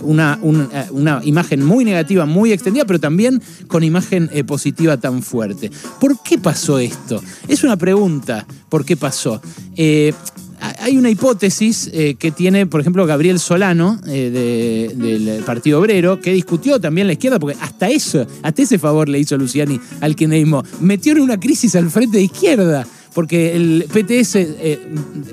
una, 0.00 0.38
eh, 0.42 0.86
una, 0.90 1.20
imagen 1.24 1.64
muy 1.64 1.84
negativa, 1.84 2.26
muy 2.26 2.52
extendida, 2.52 2.84
pero 2.84 3.00
también 3.00 3.42
con 3.66 3.82
imagen 3.84 4.30
positiva 4.46 4.96
tan 4.96 5.22
fuerte. 5.22 5.70
¿Por 6.00 6.22
qué 6.22 6.38
pasó 6.38 6.78
esto? 6.78 7.22
Es 7.48 7.64
una 7.64 7.76
pregunta, 7.76 8.46
¿por 8.68 8.84
qué 8.84 8.96
pasó? 8.96 9.40
hay 10.78 10.96
una 10.96 11.10
hipótesis 11.10 11.90
que 12.18 12.30
tiene, 12.30 12.66
por 12.66 12.80
ejemplo, 12.80 13.04
Gabriel 13.04 13.38
Solano 13.38 13.98
del 14.02 15.42
Partido 15.44 15.80
Obrero, 15.80 16.20
que 16.20 16.32
discutió 16.32 16.80
también 16.80 17.06
la 17.06 17.12
izquierda, 17.12 17.38
porque 17.38 17.58
hasta 17.60 17.88
eso, 17.88 18.26
hasta 18.42 18.62
ese 18.62 18.78
favor 18.78 19.08
le 19.08 19.18
hizo 19.18 19.36
Luciani 19.36 19.78
al 20.00 20.16
kirchnerismo. 20.16 20.64
Metió 20.80 21.12
en 21.12 21.20
una 21.20 21.38
crisis 21.38 21.76
al 21.76 21.90
frente 21.90 22.16
de 22.18 22.24
izquierda 22.24 22.86
porque 23.16 23.56
el 23.56 23.86
PTS 23.90 24.36
eh, 24.36 24.78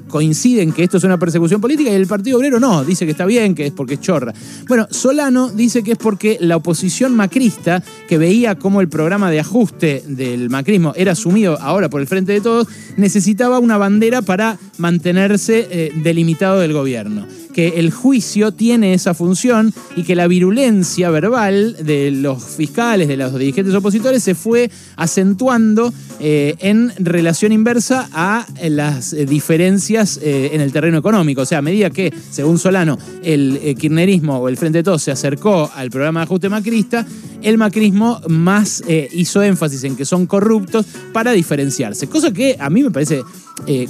coincide 0.07 0.61
en 0.61 0.71
que 0.71 0.85
esto 0.85 0.95
es 0.95 1.03
una 1.03 1.19
persecución 1.19 1.59
política 1.59 1.91
y 1.91 1.95
el 1.95 2.07
Partido 2.07 2.37
Obrero 2.37 2.57
no, 2.57 2.85
dice 2.85 3.03
que 3.03 3.11
está 3.11 3.25
bien, 3.25 3.53
que 3.53 3.65
es 3.65 3.73
porque 3.73 3.95
es 3.95 3.99
chorra. 3.99 4.33
Bueno, 4.69 4.87
Solano 4.89 5.49
dice 5.49 5.83
que 5.83 5.91
es 5.91 5.97
porque 5.97 6.37
la 6.39 6.55
oposición 6.55 7.13
macrista, 7.13 7.83
que 8.07 8.17
veía 8.17 8.55
cómo 8.55 8.79
el 8.79 8.87
programa 8.87 9.29
de 9.29 9.41
ajuste 9.41 10.01
del 10.07 10.49
macrismo 10.49 10.93
era 10.95 11.11
asumido 11.11 11.59
ahora 11.59 11.89
por 11.89 11.99
el 11.99 12.07
Frente 12.07 12.31
de 12.31 12.39
Todos, 12.39 12.69
necesitaba 12.95 13.59
una 13.59 13.75
bandera 13.75 14.21
para 14.21 14.57
mantenerse 14.77 15.67
eh, 15.69 15.91
delimitado 16.03 16.61
del 16.61 16.71
gobierno 16.71 17.27
que 17.53 17.79
el 17.79 17.91
juicio 17.91 18.51
tiene 18.51 18.93
esa 18.93 19.13
función 19.13 19.73
y 19.95 20.03
que 20.03 20.15
la 20.15 20.27
virulencia 20.27 21.09
verbal 21.09 21.77
de 21.85 22.11
los 22.11 22.43
fiscales, 22.43 23.07
de 23.07 23.15
los 23.15 23.37
dirigentes 23.37 23.73
opositores, 23.73 24.23
se 24.23 24.35
fue 24.35 24.69
acentuando 24.95 25.93
eh, 26.19 26.55
en 26.59 26.91
relación 26.97 27.51
inversa 27.51 28.09
a 28.11 28.45
las 28.63 29.13
eh, 29.13 29.25
diferencias 29.25 30.19
eh, 30.21 30.51
en 30.53 30.61
el 30.61 30.71
terreno 30.71 30.97
económico. 30.97 31.41
O 31.41 31.45
sea, 31.45 31.59
a 31.59 31.61
medida 31.61 31.89
que, 31.89 32.13
según 32.31 32.57
Solano, 32.57 32.97
el 33.23 33.75
kirchnerismo 33.77 34.39
o 34.39 34.49
el 34.49 34.57
Frente 34.57 34.79
de 34.79 34.83
Todos 34.83 35.03
se 35.03 35.11
acercó 35.11 35.71
al 35.75 35.89
programa 35.89 36.21
de 36.21 36.23
ajuste 36.25 36.49
macrista, 36.49 37.05
el 37.41 37.57
macrismo 37.57 38.21
más 38.27 38.81
hizo 39.11 39.43
énfasis 39.43 39.83
en 39.83 39.95
que 39.95 40.05
son 40.05 40.25
corruptos 40.25 40.85
para 41.11 41.31
diferenciarse. 41.33 42.07
Cosa 42.07 42.31
que 42.31 42.55
a 42.57 42.69
mí 42.69 42.83
me 42.83 42.91
parece 42.91 43.21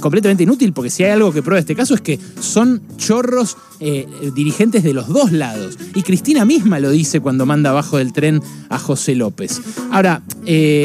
completamente 0.00 0.42
inútil, 0.42 0.72
porque 0.72 0.90
si 0.90 1.04
hay 1.04 1.12
algo 1.12 1.32
que 1.32 1.42
prueba 1.42 1.58
este 1.58 1.74
caso 1.74 1.94
es 1.94 2.00
que 2.00 2.18
son 2.40 2.82
chorros 2.96 3.56
dirigentes 4.34 4.82
de 4.82 4.94
los 4.94 5.08
dos 5.08 5.32
lados. 5.32 5.78
Y 5.94 6.02
Cristina 6.02 6.44
misma 6.44 6.80
lo 6.80 6.90
dice 6.90 7.20
cuando 7.20 7.44
manda 7.44 7.70
abajo 7.70 7.98
del 7.98 8.12
tren 8.12 8.40
a 8.68 8.78
José 8.78 9.14
López. 9.14 9.60
Ahora, 9.90 10.22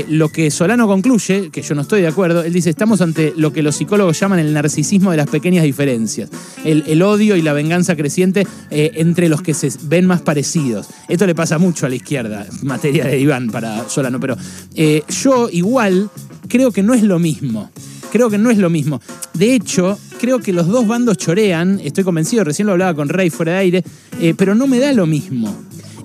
lo 0.09 0.29
que 0.29 0.49
Solano 0.51 0.87
concluye 0.87 1.49
que 1.51 1.61
yo 1.61 1.75
no 1.75 1.81
estoy 1.81 2.01
de 2.01 2.07
acuerdo, 2.07 2.43
él 2.43 2.53
dice, 2.53 2.69
estamos 2.69 3.01
ante 3.01 3.33
lo 3.35 3.53
que 3.53 3.61
los 3.61 3.75
psicólogos 3.75 4.19
llaman 4.19 4.39
el 4.39 4.53
narcisismo 4.53 5.11
de 5.11 5.17
las 5.17 5.29
pequeñas 5.29 5.63
diferencias, 5.63 6.29
el, 6.63 7.01
odio 7.01 7.35
y 7.35 7.41
la 7.41 7.53
venganza 7.53 7.95
creciente 7.95 8.45
eh, 8.69 8.91
entre 8.95 9.29
los 9.29 9.41
que 9.41 9.53
se 9.53 9.71
ven 9.83 10.05
más 10.05 10.21
parecidos. 10.21 10.87
Esto 11.07 11.25
le 11.25 11.35
pasa 11.35 11.57
mucho 11.57 11.85
a 11.85 11.89
la 11.89 11.95
izquierda, 11.95 12.45
materia 12.63 13.05
de 13.05 13.19
Iván 13.19 13.49
para 13.49 13.87
Solano, 13.87 14.19
pero 14.19 14.35
eh, 14.75 15.03
yo 15.09 15.49
igual 15.51 16.09
creo 16.47 16.71
que 16.71 16.83
no 16.83 16.93
es 16.93 17.03
lo 17.03 17.19
mismo. 17.19 17.69
Creo 18.11 18.29
que 18.29 18.37
no 18.37 18.49
es 18.49 18.57
lo 18.57 18.69
mismo. 18.69 19.01
De 19.33 19.53
hecho, 19.53 19.97
creo 20.19 20.39
que 20.39 20.53
los 20.53 20.67
dos 20.67 20.87
bandos 20.87 21.17
chorean, 21.17 21.79
estoy 21.83 22.03
convencido, 22.03 22.43
recién 22.43 22.65
lo 22.65 22.73
hablaba 22.73 22.93
con 22.93 23.09
Rey 23.09 23.29
fuera 23.29 23.53
de 23.53 23.57
aire, 23.59 23.83
eh, 24.19 24.33
pero 24.37 24.55
no 24.55 24.67
me 24.67 24.79
da 24.79 24.91
lo 24.93 25.05
mismo. 25.05 25.55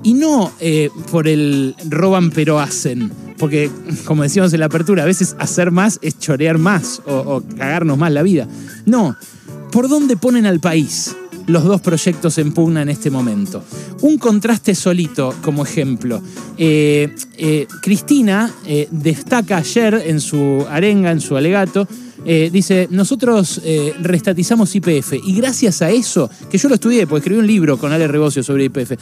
Y 0.02 0.12
no 0.12 0.52
por 1.10 1.28
el 1.28 1.74
roban 1.88 2.30
pero 2.30 2.60
hacen 2.60 3.10
porque 3.38 3.70
como 4.04 4.22
decíamos 4.22 4.52
en 4.52 4.60
la 4.60 4.66
apertura, 4.66 5.02
a 5.02 5.06
veces 5.06 5.36
hacer 5.38 5.70
más 5.70 5.98
es 6.02 6.18
chorear 6.18 6.58
más 6.58 7.02
o, 7.06 7.42
cagarnos 7.58 7.98
más 7.98 8.12
la 8.12 8.22
vida. 8.22 8.48
No, 8.86 9.16
¿por 9.72 9.88
dónde 9.88 10.16
ponen 10.16 10.46
al 10.46 10.60
país? 10.60 11.16
Los 11.46 11.64
dos 11.64 11.80
proyectos 11.80 12.38
en 12.38 12.52
pugna 12.52 12.82
en 12.82 12.88
este 12.88 13.10
momento. 13.10 13.62
Un 14.00 14.18
contraste 14.18 14.74
solito 14.74 15.34
como 15.42 15.64
ejemplo. 15.64 16.20
Eh, 16.56 17.14
eh, 17.36 17.66
Cristina 17.82 18.52
eh, 18.66 18.88
destaca 18.90 19.58
ayer 19.58 20.02
en 20.06 20.20
su 20.20 20.66
arenga, 20.70 21.10
en 21.10 21.20
su 21.20 21.36
alegato, 21.36 21.86
eh, 22.26 22.50
dice, 22.50 22.88
nosotros 22.90 23.60
eh, 23.64 23.92
restatizamos 24.00 24.74
IPF 24.74 25.14
y 25.24 25.34
gracias 25.36 25.82
a 25.82 25.90
eso, 25.90 26.30
que 26.50 26.56
yo 26.56 26.68
lo 26.68 26.76
estudié, 26.76 27.06
porque 27.06 27.18
escribí 27.18 27.38
un 27.38 27.46
libro 27.46 27.76
con 27.76 27.92
Ale 27.92 28.08
Rebocio 28.08 28.42
sobre 28.42 28.64
IPF, 28.64 28.92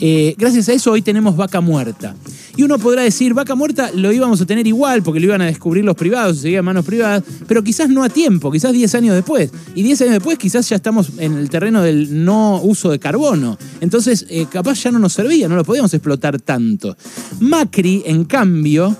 eh, 0.00 0.34
gracias 0.36 0.68
a 0.68 0.72
eso 0.72 0.90
hoy 0.90 1.02
tenemos 1.02 1.36
vaca 1.36 1.60
muerta. 1.60 2.16
Y 2.56 2.64
uno 2.64 2.78
podrá 2.78 3.02
decir, 3.02 3.34
vaca 3.34 3.54
muerta 3.54 3.90
lo 3.94 4.12
íbamos 4.12 4.40
a 4.40 4.46
tener 4.46 4.66
igual 4.66 5.02
porque 5.02 5.20
lo 5.20 5.26
iban 5.26 5.40
a 5.40 5.46
descubrir 5.46 5.84
los 5.84 5.96
privados, 5.96 6.38
seguía 6.38 6.62
manos 6.62 6.84
privadas, 6.84 7.22
pero 7.46 7.62
quizás 7.62 7.88
no 7.88 8.02
a 8.02 8.08
tiempo, 8.08 8.50
quizás 8.50 8.72
10 8.72 8.94
años 8.96 9.14
después. 9.14 9.50
Y 9.74 9.82
10 9.82 10.02
años 10.02 10.14
después 10.14 10.38
quizás 10.38 10.68
ya 10.68 10.76
estamos 10.76 11.12
en 11.18 11.34
el 11.34 11.48
terreno 11.48 11.82
del 11.82 12.24
no 12.24 12.60
uso 12.62 12.90
de 12.90 12.98
carbono. 12.98 13.56
Entonces, 13.80 14.26
capaz 14.50 14.82
ya 14.82 14.90
no 14.90 14.98
nos 14.98 15.14
servía, 15.14 15.48
no 15.48 15.56
lo 15.56 15.64
podíamos 15.64 15.94
explotar 15.94 16.40
tanto. 16.40 16.94
Macri, 17.40 18.02
en 18.04 18.24
cambio, 18.24 18.94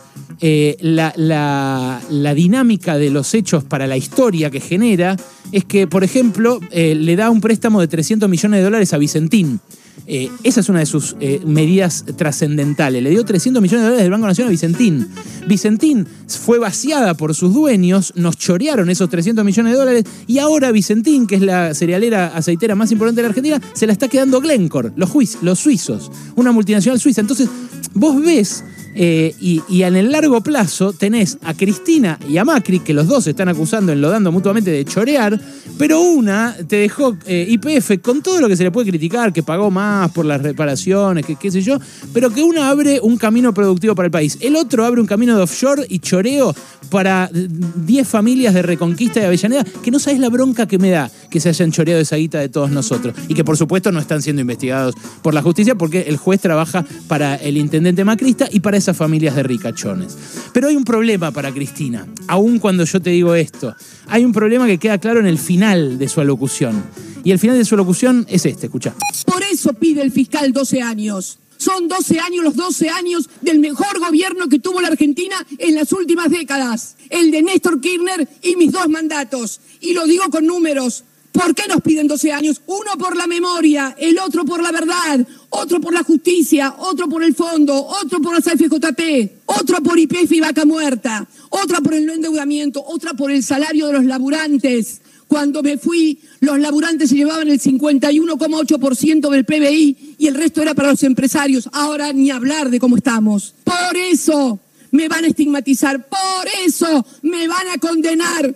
eh, 0.44 0.76
la, 0.80 2.34
dinámica 2.34 2.98
de 2.98 3.10
los 3.10 3.32
hechos 3.32 3.62
para 3.62 3.86
la 3.86 3.96
historia 3.96 4.50
que 4.50 4.58
genera 4.58 5.16
es 5.52 5.64
que, 5.64 5.86
por 5.86 6.02
ejemplo, 6.02 6.58
eh, 6.72 6.96
le 6.96 7.14
da 7.14 7.30
un 7.30 7.40
préstamo 7.40 7.80
de 7.80 7.86
300 7.86 8.28
millones 8.28 8.58
de 8.58 8.64
dólares 8.64 8.92
a 8.92 8.98
Vicentín. 8.98 9.60
Eh, 10.08 10.30
esa 10.42 10.58
es 10.58 10.68
una 10.68 10.80
de 10.80 10.86
sus 10.86 11.14
medidas 11.46 12.04
trascendentales. 12.16 13.00
Le 13.04 13.10
dio 13.10 13.24
300 13.24 13.62
millones 13.62 13.82
de 13.82 13.88
dólares 13.90 14.02
del 14.02 14.10
Banco 14.10 14.26
Nacional 14.26 14.48
a 14.48 14.50
Vicentín. 14.50 15.08
Vicentín 15.46 16.08
fue 16.26 16.58
vaciada 16.58 17.14
por 17.14 17.36
sus 17.36 17.54
dueños, 17.54 18.12
nos 18.16 18.36
chorearon 18.36 18.90
esos 18.90 19.08
300 19.08 19.44
millones 19.44 19.74
de 19.74 19.78
dólares 19.78 20.04
y 20.26 20.38
ahora 20.38 20.72
Vicentín, 20.72 21.28
que 21.28 21.36
es 21.36 21.42
la 21.42 21.72
cerealera 21.72 22.28
aceitera 22.34 22.74
más 22.74 22.90
importante 22.90 23.20
de 23.20 23.22
la 23.22 23.28
Argentina, 23.28 23.60
se 23.74 23.86
la 23.86 23.92
está 23.92 24.08
quedando 24.08 24.40
Glencore, 24.40 24.90
los, 24.96 25.12
los 25.40 25.58
suizos, 25.60 26.10
una 26.34 26.50
multinacional 26.50 26.98
suiza. 26.98 27.20
Entonces, 27.20 27.48
vos 27.94 28.20
ves 28.20 28.64
eh, 28.94 29.34
y, 29.40 29.82
en 29.82 29.96
el 29.96 30.12
largo 30.12 30.40
plazo 30.42 30.92
tenés 30.92 31.38
a 31.42 31.54
Cristina 31.54 32.18
y 32.28 32.36
a 32.36 32.44
Macri, 32.44 32.80
que 32.80 32.94
los 32.94 33.08
dos 33.08 33.26
están 33.26 33.48
acusando, 33.48 33.92
enlodando 33.92 34.30
mutuamente 34.30 34.70
de 34.70 34.84
chorear, 34.84 35.40
pero 35.78 36.00
una 36.00 36.54
te 36.68 36.76
dejó 36.76 37.16
eh, 37.26 37.46
IPF 37.48 38.00
con 38.02 38.22
todo 38.22 38.40
lo 38.40 38.48
que 38.48 38.56
se 38.56 38.64
le 38.64 38.70
puede 38.70 38.90
criticar, 38.90 39.32
que 39.32 39.42
pagó 39.42 39.70
más 39.70 40.10
por 40.12 40.24
las 40.24 40.42
reparaciones, 40.42 41.24
que 41.24 41.36
qué 41.36 41.50
sé 41.50 41.62
yo, 41.62 41.78
pero 42.12 42.30
que 42.30 42.42
una 42.42 42.68
abre 42.68 43.00
un 43.00 43.16
camino 43.16 43.54
productivo 43.54 43.94
para 43.94 44.06
el 44.06 44.12
país. 44.12 44.38
El 44.40 44.56
otro 44.56 44.84
abre 44.84 45.00
un 45.00 45.06
camino 45.06 45.36
de 45.36 45.42
offshore 45.42 45.86
y 45.88 45.98
choreo 45.98 46.54
para 46.90 47.30
10 47.32 48.06
familias 48.06 48.54
de 48.54 48.62
Reconquista 48.62 49.20
y 49.20 49.24
Avellaneda, 49.24 49.64
que 49.64 49.90
no 49.90 49.98
sabes 49.98 50.20
la 50.20 50.28
bronca 50.28 50.66
que 50.66 50.78
me 50.78 50.90
da 50.90 51.10
que 51.32 51.40
se 51.40 51.48
hayan 51.48 51.72
choreado 51.72 52.00
esa 52.00 52.16
guita 52.16 52.38
de 52.38 52.48
todos 52.48 52.70
nosotros. 52.70 53.14
Y 53.26 53.34
que 53.34 53.42
por 53.42 53.56
supuesto 53.56 53.90
no 53.90 53.98
están 53.98 54.22
siendo 54.22 54.42
investigados 54.42 54.94
por 55.22 55.34
la 55.34 55.42
justicia 55.42 55.74
porque 55.74 56.02
el 56.02 56.18
juez 56.18 56.40
trabaja 56.40 56.84
para 57.08 57.34
el 57.36 57.56
intendente 57.56 58.04
macrista 58.04 58.48
y 58.52 58.60
para 58.60 58.76
esas 58.76 58.96
familias 58.96 59.34
de 59.34 59.42
ricachones. 59.42 60.16
Pero 60.52 60.68
hay 60.68 60.76
un 60.76 60.84
problema 60.84 61.32
para 61.32 61.50
Cristina, 61.50 62.06
aun 62.28 62.58
cuando 62.58 62.84
yo 62.84 63.00
te 63.00 63.10
digo 63.10 63.34
esto. 63.34 63.74
Hay 64.06 64.24
un 64.24 64.32
problema 64.32 64.66
que 64.66 64.78
queda 64.78 64.98
claro 64.98 65.18
en 65.18 65.26
el 65.26 65.38
final 65.38 65.98
de 65.98 66.08
su 66.08 66.20
alocución. 66.20 66.84
Y 67.24 67.30
el 67.30 67.38
final 67.38 67.56
de 67.56 67.64
su 67.64 67.74
alocución 67.74 68.26
es 68.28 68.44
este, 68.46 68.66
escucha. 68.66 68.94
Por 69.24 69.42
eso 69.42 69.72
pide 69.72 70.02
el 70.02 70.12
fiscal 70.12 70.52
12 70.52 70.82
años. 70.82 71.38
Son 71.56 71.86
12 71.86 72.18
años, 72.18 72.42
los 72.42 72.56
12 72.56 72.88
años 72.88 73.30
del 73.40 73.60
mejor 73.60 74.00
gobierno 74.00 74.48
que 74.48 74.58
tuvo 74.58 74.80
la 74.80 74.88
Argentina 74.88 75.36
en 75.58 75.76
las 75.76 75.92
últimas 75.92 76.28
décadas. 76.28 76.96
El 77.08 77.30
de 77.30 77.40
Néstor 77.40 77.80
Kirchner 77.80 78.28
y 78.42 78.56
mis 78.56 78.72
dos 78.72 78.88
mandatos. 78.88 79.60
Y 79.80 79.94
lo 79.94 80.04
digo 80.04 80.24
con 80.30 80.44
números. 80.44 81.04
¿Por 81.32 81.54
qué 81.54 81.62
nos 81.66 81.80
piden 81.80 82.06
12 82.06 82.30
años? 82.30 82.60
Uno 82.66 82.92
por 82.98 83.16
la 83.16 83.26
memoria, 83.26 83.96
el 83.98 84.18
otro 84.18 84.44
por 84.44 84.62
la 84.62 84.70
verdad, 84.70 85.26
otro 85.48 85.80
por 85.80 85.94
la 85.94 86.02
justicia, 86.02 86.74
otro 86.78 87.08
por 87.08 87.22
el 87.22 87.34
fondo, 87.34 87.74
otro 87.74 88.20
por 88.20 88.34
la 88.34 88.40
CFJP, 88.40 89.46
otro 89.46 89.82
por 89.82 89.98
IPF 89.98 90.30
y 90.32 90.40
vaca 90.40 90.66
muerta, 90.66 91.26
otra 91.48 91.80
por 91.80 91.94
el 91.94 92.04
no 92.04 92.12
endeudamiento, 92.12 92.84
otra 92.86 93.14
por 93.14 93.30
el 93.30 93.42
salario 93.42 93.86
de 93.86 93.94
los 93.94 94.04
laburantes. 94.04 95.00
Cuando 95.26 95.62
me 95.62 95.78
fui, 95.78 96.20
los 96.40 96.58
laburantes 96.58 97.08
se 97.08 97.16
llevaban 97.16 97.48
el 97.48 97.58
51,8% 97.58 99.30
del 99.30 99.46
PBI 99.46 100.16
y 100.18 100.26
el 100.26 100.34
resto 100.34 100.60
era 100.60 100.74
para 100.74 100.90
los 100.90 101.02
empresarios. 101.04 101.70
Ahora 101.72 102.12
ni 102.12 102.30
hablar 102.30 102.68
de 102.68 102.78
cómo 102.78 102.98
estamos. 102.98 103.54
Por 103.64 103.96
eso 103.96 104.60
me 104.90 105.08
van 105.08 105.24
a 105.24 105.28
estigmatizar, 105.28 106.06
por 106.06 106.48
eso 106.66 107.06
me 107.22 107.48
van 107.48 107.68
a 107.74 107.78
condenar. 107.78 108.54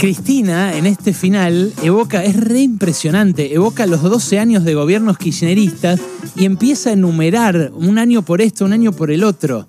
Cristina, 0.00 0.78
en 0.78 0.86
este 0.86 1.12
final, 1.12 1.74
evoca, 1.82 2.24
es 2.24 2.34
re 2.34 2.62
impresionante, 2.62 3.52
evoca 3.52 3.84
los 3.84 4.00
12 4.00 4.38
años 4.38 4.64
de 4.64 4.72
gobiernos 4.72 5.18
kirchneristas 5.18 6.00
y 6.34 6.46
empieza 6.46 6.88
a 6.88 6.92
enumerar 6.94 7.70
un 7.74 7.98
año 7.98 8.22
por 8.22 8.40
esto, 8.40 8.64
un 8.64 8.72
año 8.72 8.92
por 8.92 9.10
el 9.10 9.22
otro. 9.22 9.66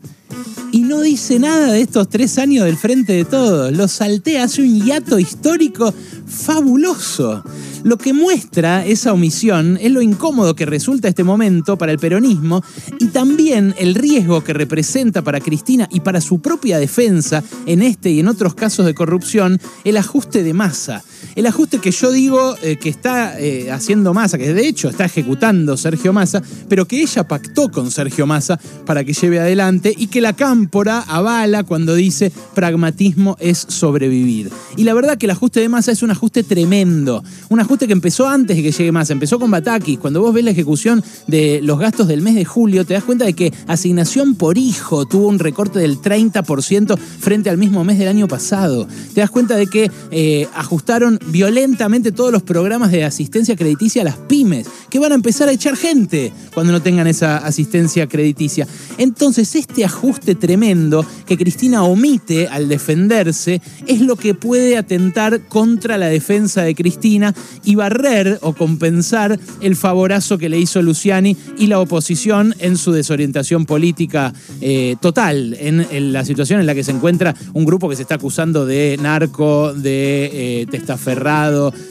Y 0.71 0.83
no 0.83 1.01
dice 1.01 1.37
nada 1.37 1.73
de 1.73 1.81
estos 1.81 2.07
tres 2.07 2.37
años 2.37 2.63
del 2.63 2.77
frente 2.77 3.11
de 3.11 3.25
todos. 3.25 3.73
Lo 3.73 3.89
saltea, 3.89 4.45
hace 4.45 4.61
un 4.61 4.81
hiato 4.81 5.19
histórico 5.19 5.93
fabuloso. 6.25 7.43
Lo 7.83 7.97
que 7.97 8.13
muestra 8.13 8.85
esa 8.85 9.11
omisión 9.11 9.77
es 9.81 9.91
lo 9.91 10.01
incómodo 10.01 10.55
que 10.55 10.65
resulta 10.65 11.07
este 11.07 11.23
momento 11.23 11.77
para 11.77 11.91
el 11.91 11.97
peronismo 11.97 12.63
y 12.99 13.07
también 13.07 13.73
el 13.77 13.95
riesgo 13.95 14.43
que 14.43 14.53
representa 14.53 15.23
para 15.23 15.39
Cristina 15.39 15.87
y 15.91 16.01
para 16.01 16.21
su 16.21 16.41
propia 16.41 16.77
defensa 16.77 17.43
en 17.65 17.81
este 17.81 18.11
y 18.11 18.19
en 18.19 18.27
otros 18.27 18.53
casos 18.53 18.85
de 18.85 18.93
corrupción 18.93 19.59
el 19.83 19.97
ajuste 19.97 20.43
de 20.43 20.53
masa. 20.53 21.03
El 21.35 21.45
ajuste 21.45 21.79
que 21.79 21.91
yo 21.91 22.11
digo 22.11 22.55
eh, 22.61 22.77
que 22.77 22.89
está 22.89 23.39
eh, 23.39 23.71
haciendo 23.71 24.13
Massa, 24.13 24.37
que 24.37 24.53
de 24.53 24.67
hecho 24.67 24.89
está 24.89 25.05
ejecutando 25.05 25.77
Sergio 25.77 26.11
Massa, 26.11 26.41
pero 26.67 26.85
que 26.85 27.01
ella 27.01 27.27
pactó 27.27 27.69
con 27.69 27.89
Sergio 27.89 28.27
Massa 28.27 28.59
para 28.85 29.03
que 29.03 29.13
lleve 29.13 29.39
adelante 29.39 29.93
y 29.95 30.07
que 30.07 30.21
la 30.21 30.33
cámpora 30.33 30.99
avala 31.01 31.63
cuando 31.63 31.95
dice 31.95 32.31
pragmatismo 32.53 33.37
es 33.39 33.65
sobrevivir. 33.69 34.51
Y 34.75 34.83
la 34.83 34.93
verdad 34.93 35.17
que 35.17 35.25
el 35.25 35.31
ajuste 35.31 35.61
de 35.61 35.69
Massa 35.69 35.91
es 35.91 36.03
un 36.03 36.11
ajuste 36.11 36.43
tremendo, 36.43 37.23
un 37.49 37.59
ajuste 37.59 37.87
que 37.87 37.93
empezó 37.93 38.27
antes 38.27 38.57
de 38.57 38.63
que 38.63 38.71
llegue 38.71 38.91
Massa, 38.91 39.13
empezó 39.13 39.39
con 39.39 39.51
Batakis. 39.51 39.99
Cuando 39.99 40.21
vos 40.21 40.33
ves 40.33 40.43
la 40.43 40.51
ejecución 40.51 41.03
de 41.27 41.61
los 41.63 41.79
gastos 41.79 42.07
del 42.07 42.21
mes 42.21 42.35
de 42.35 42.45
julio, 42.45 42.85
te 42.85 42.93
das 42.93 43.03
cuenta 43.03 43.25
de 43.25 43.33
que 43.33 43.53
asignación 43.67 44.35
por 44.35 44.57
hijo 44.57 45.05
tuvo 45.05 45.27
un 45.27 45.39
recorte 45.39 45.79
del 45.79 45.99
30% 45.99 46.97
frente 46.97 47.49
al 47.49 47.57
mismo 47.57 47.83
mes 47.83 47.97
del 47.97 48.07
año 48.09 48.27
pasado. 48.27 48.87
Te 49.13 49.21
das 49.21 49.29
cuenta 49.29 49.55
de 49.55 49.67
que 49.67 49.91
eh, 50.11 50.47
ajustaron 50.55 51.19
violentamente 51.27 52.11
todos 52.11 52.31
los 52.31 52.43
programas 52.43 52.91
de 52.91 53.03
asistencia 53.03 53.55
crediticia 53.55 54.01
a 54.01 54.05
las 54.05 54.17
pymes, 54.17 54.67
que 54.89 54.99
van 54.99 55.11
a 55.11 55.15
empezar 55.15 55.49
a 55.49 55.51
echar 55.51 55.75
gente 55.75 56.33
cuando 56.53 56.71
no 56.71 56.81
tengan 56.81 57.07
esa 57.07 57.37
asistencia 57.37 58.07
crediticia. 58.07 58.67
Entonces, 58.97 59.55
este 59.55 59.85
ajuste 59.85 60.35
tremendo 60.35 61.05
que 61.25 61.37
Cristina 61.37 61.83
omite 61.83 62.47
al 62.47 62.67
defenderse 62.67 63.61
es 63.87 64.01
lo 64.01 64.15
que 64.15 64.33
puede 64.33 64.77
atentar 64.77 65.41
contra 65.47 65.97
la 65.97 66.07
defensa 66.07 66.63
de 66.63 66.75
Cristina 66.75 67.33
y 67.63 67.75
barrer 67.75 68.39
o 68.41 68.53
compensar 68.53 69.39
el 69.61 69.75
favorazo 69.75 70.37
que 70.37 70.49
le 70.49 70.59
hizo 70.59 70.81
Luciani 70.81 71.37
y 71.57 71.67
la 71.67 71.79
oposición 71.79 72.55
en 72.59 72.77
su 72.77 72.91
desorientación 72.91 73.65
política 73.65 74.33
eh, 74.59 74.95
total, 75.01 75.55
en, 75.59 76.13
la 76.13 76.25
situación 76.25 76.59
en 76.59 76.65
la 76.65 76.75
que 76.75 76.83
se 76.83 76.91
encuentra 76.91 77.35
un 77.53 77.65
grupo 77.65 77.89
que 77.89 77.95
se 77.95 78.01
está 78.01 78.15
acusando 78.15 78.65
de 78.65 78.97
narco, 79.01 79.73
de 79.73 80.61
eh, 80.61 80.65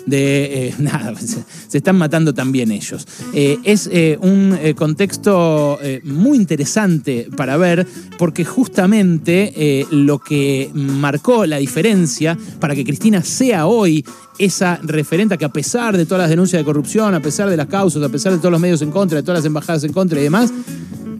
de 0.07 0.69
eh, 0.69 0.75
nada, 0.79 1.15
se, 1.17 1.79
están 1.79 1.97
matando 1.97 2.35
también 2.35 2.71
ellos. 2.71 3.07
es 3.33 3.89
un 4.21 4.59
contexto 4.77 5.79
muy 6.05 6.37
interesante 6.37 7.29
para 7.37 7.57
ver 7.57 7.87
porque 8.19 8.45
justamente 8.45 9.87
lo 9.91 10.19
que 10.19 10.71
marcó 10.75 11.47
la 11.47 11.59
diferencia 11.59 12.37
para 12.59 12.75
que 12.75 12.85
Cristina 12.85 13.23
sea 13.23 13.67
hoy 13.67 14.05
esa 14.41 14.81
referente 14.83 15.37
que 15.37 15.45
a 15.45 15.51
pesar 15.51 15.97
de 15.97 16.07
todas 16.07 16.23
las 16.23 16.31
denuncias 16.31 16.61
de 16.61 16.65
corrupción, 16.65 17.15
a 17.15 17.21
pesar 17.21 17.51
de 17.51 17.57
las 17.57 17.67
causas, 17.67 18.03
a 18.03 18.09
pesar 18.09 18.33
de 18.33 18.39
todos 18.39 18.51
los 18.51 18.61
medios 18.61 18.81
en 18.81 18.91
contra, 18.91 19.17
de 19.17 19.23
todas 19.23 19.41
las 19.41 19.45
embajadas 19.45 19.85
en 19.85 19.93
contra 19.93 20.19
y 20.19 20.23
demás, 20.23 20.51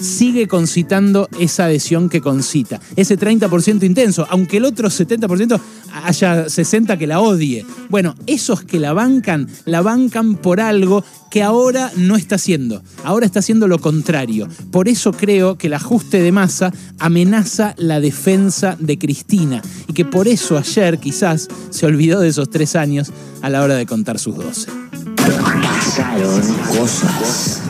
sigue 0.01 0.49
concitando 0.49 1.29
esa 1.39 1.67
adhesión 1.67 2.09
que 2.09 2.21
concita. 2.21 2.81
Ese 2.97 3.19
30% 3.19 3.85
intenso, 3.85 4.27
aunque 4.31 4.57
el 4.57 4.65
otro 4.65 4.89
70% 4.89 5.61
haya 6.05 6.47
60% 6.47 6.99
que 6.99 7.07
la 7.07 7.21
odie. 7.21 7.65
Bueno, 7.89 8.15
esos 8.27 8.63
que 8.63 8.81
la 8.81 8.93
bancan, 8.93 9.49
la 9.65 9.83
bancan 9.83 10.37
por 10.37 10.61
algo 10.61 11.05
que 11.31 11.43
ahora 11.43 11.93
no 11.97 12.17
está 12.17 12.37
haciendo. 12.37 12.83
Ahora 13.05 13.27
está 13.27 13.39
haciendo 13.39 13.69
lo 13.69 13.79
contrario. 13.79 14.49
Por 14.71 14.89
eso 14.89 15.13
creo 15.13 15.57
que 15.57 15.69
el 15.69 15.75
ajuste 15.75 16.23
de 16.23 16.33
masa 16.33 16.73
amenaza 16.99 17.75
la 17.79 18.01
defensa 18.01 18.77
de 18.81 18.99
Cristina 18.99 19.63
y 19.87 19.93
que 19.93 20.05
por 20.05 20.29
eso 20.29 20.59
ayer 20.59 20.99
quizás 20.99 21.49
se 21.71 21.87
olvidó 21.87 22.21
de 22.21 22.29
esos 22.29 22.51
tres 22.51 22.75
años 22.77 23.13
a 23.43 23.51
la 23.51 23.63
hora 23.63 23.77
de 23.77 23.87
contar 23.87 24.19
sus 24.19 24.37
12. 24.37 24.71
Pasaron 25.17 26.43
cosas 26.77 27.70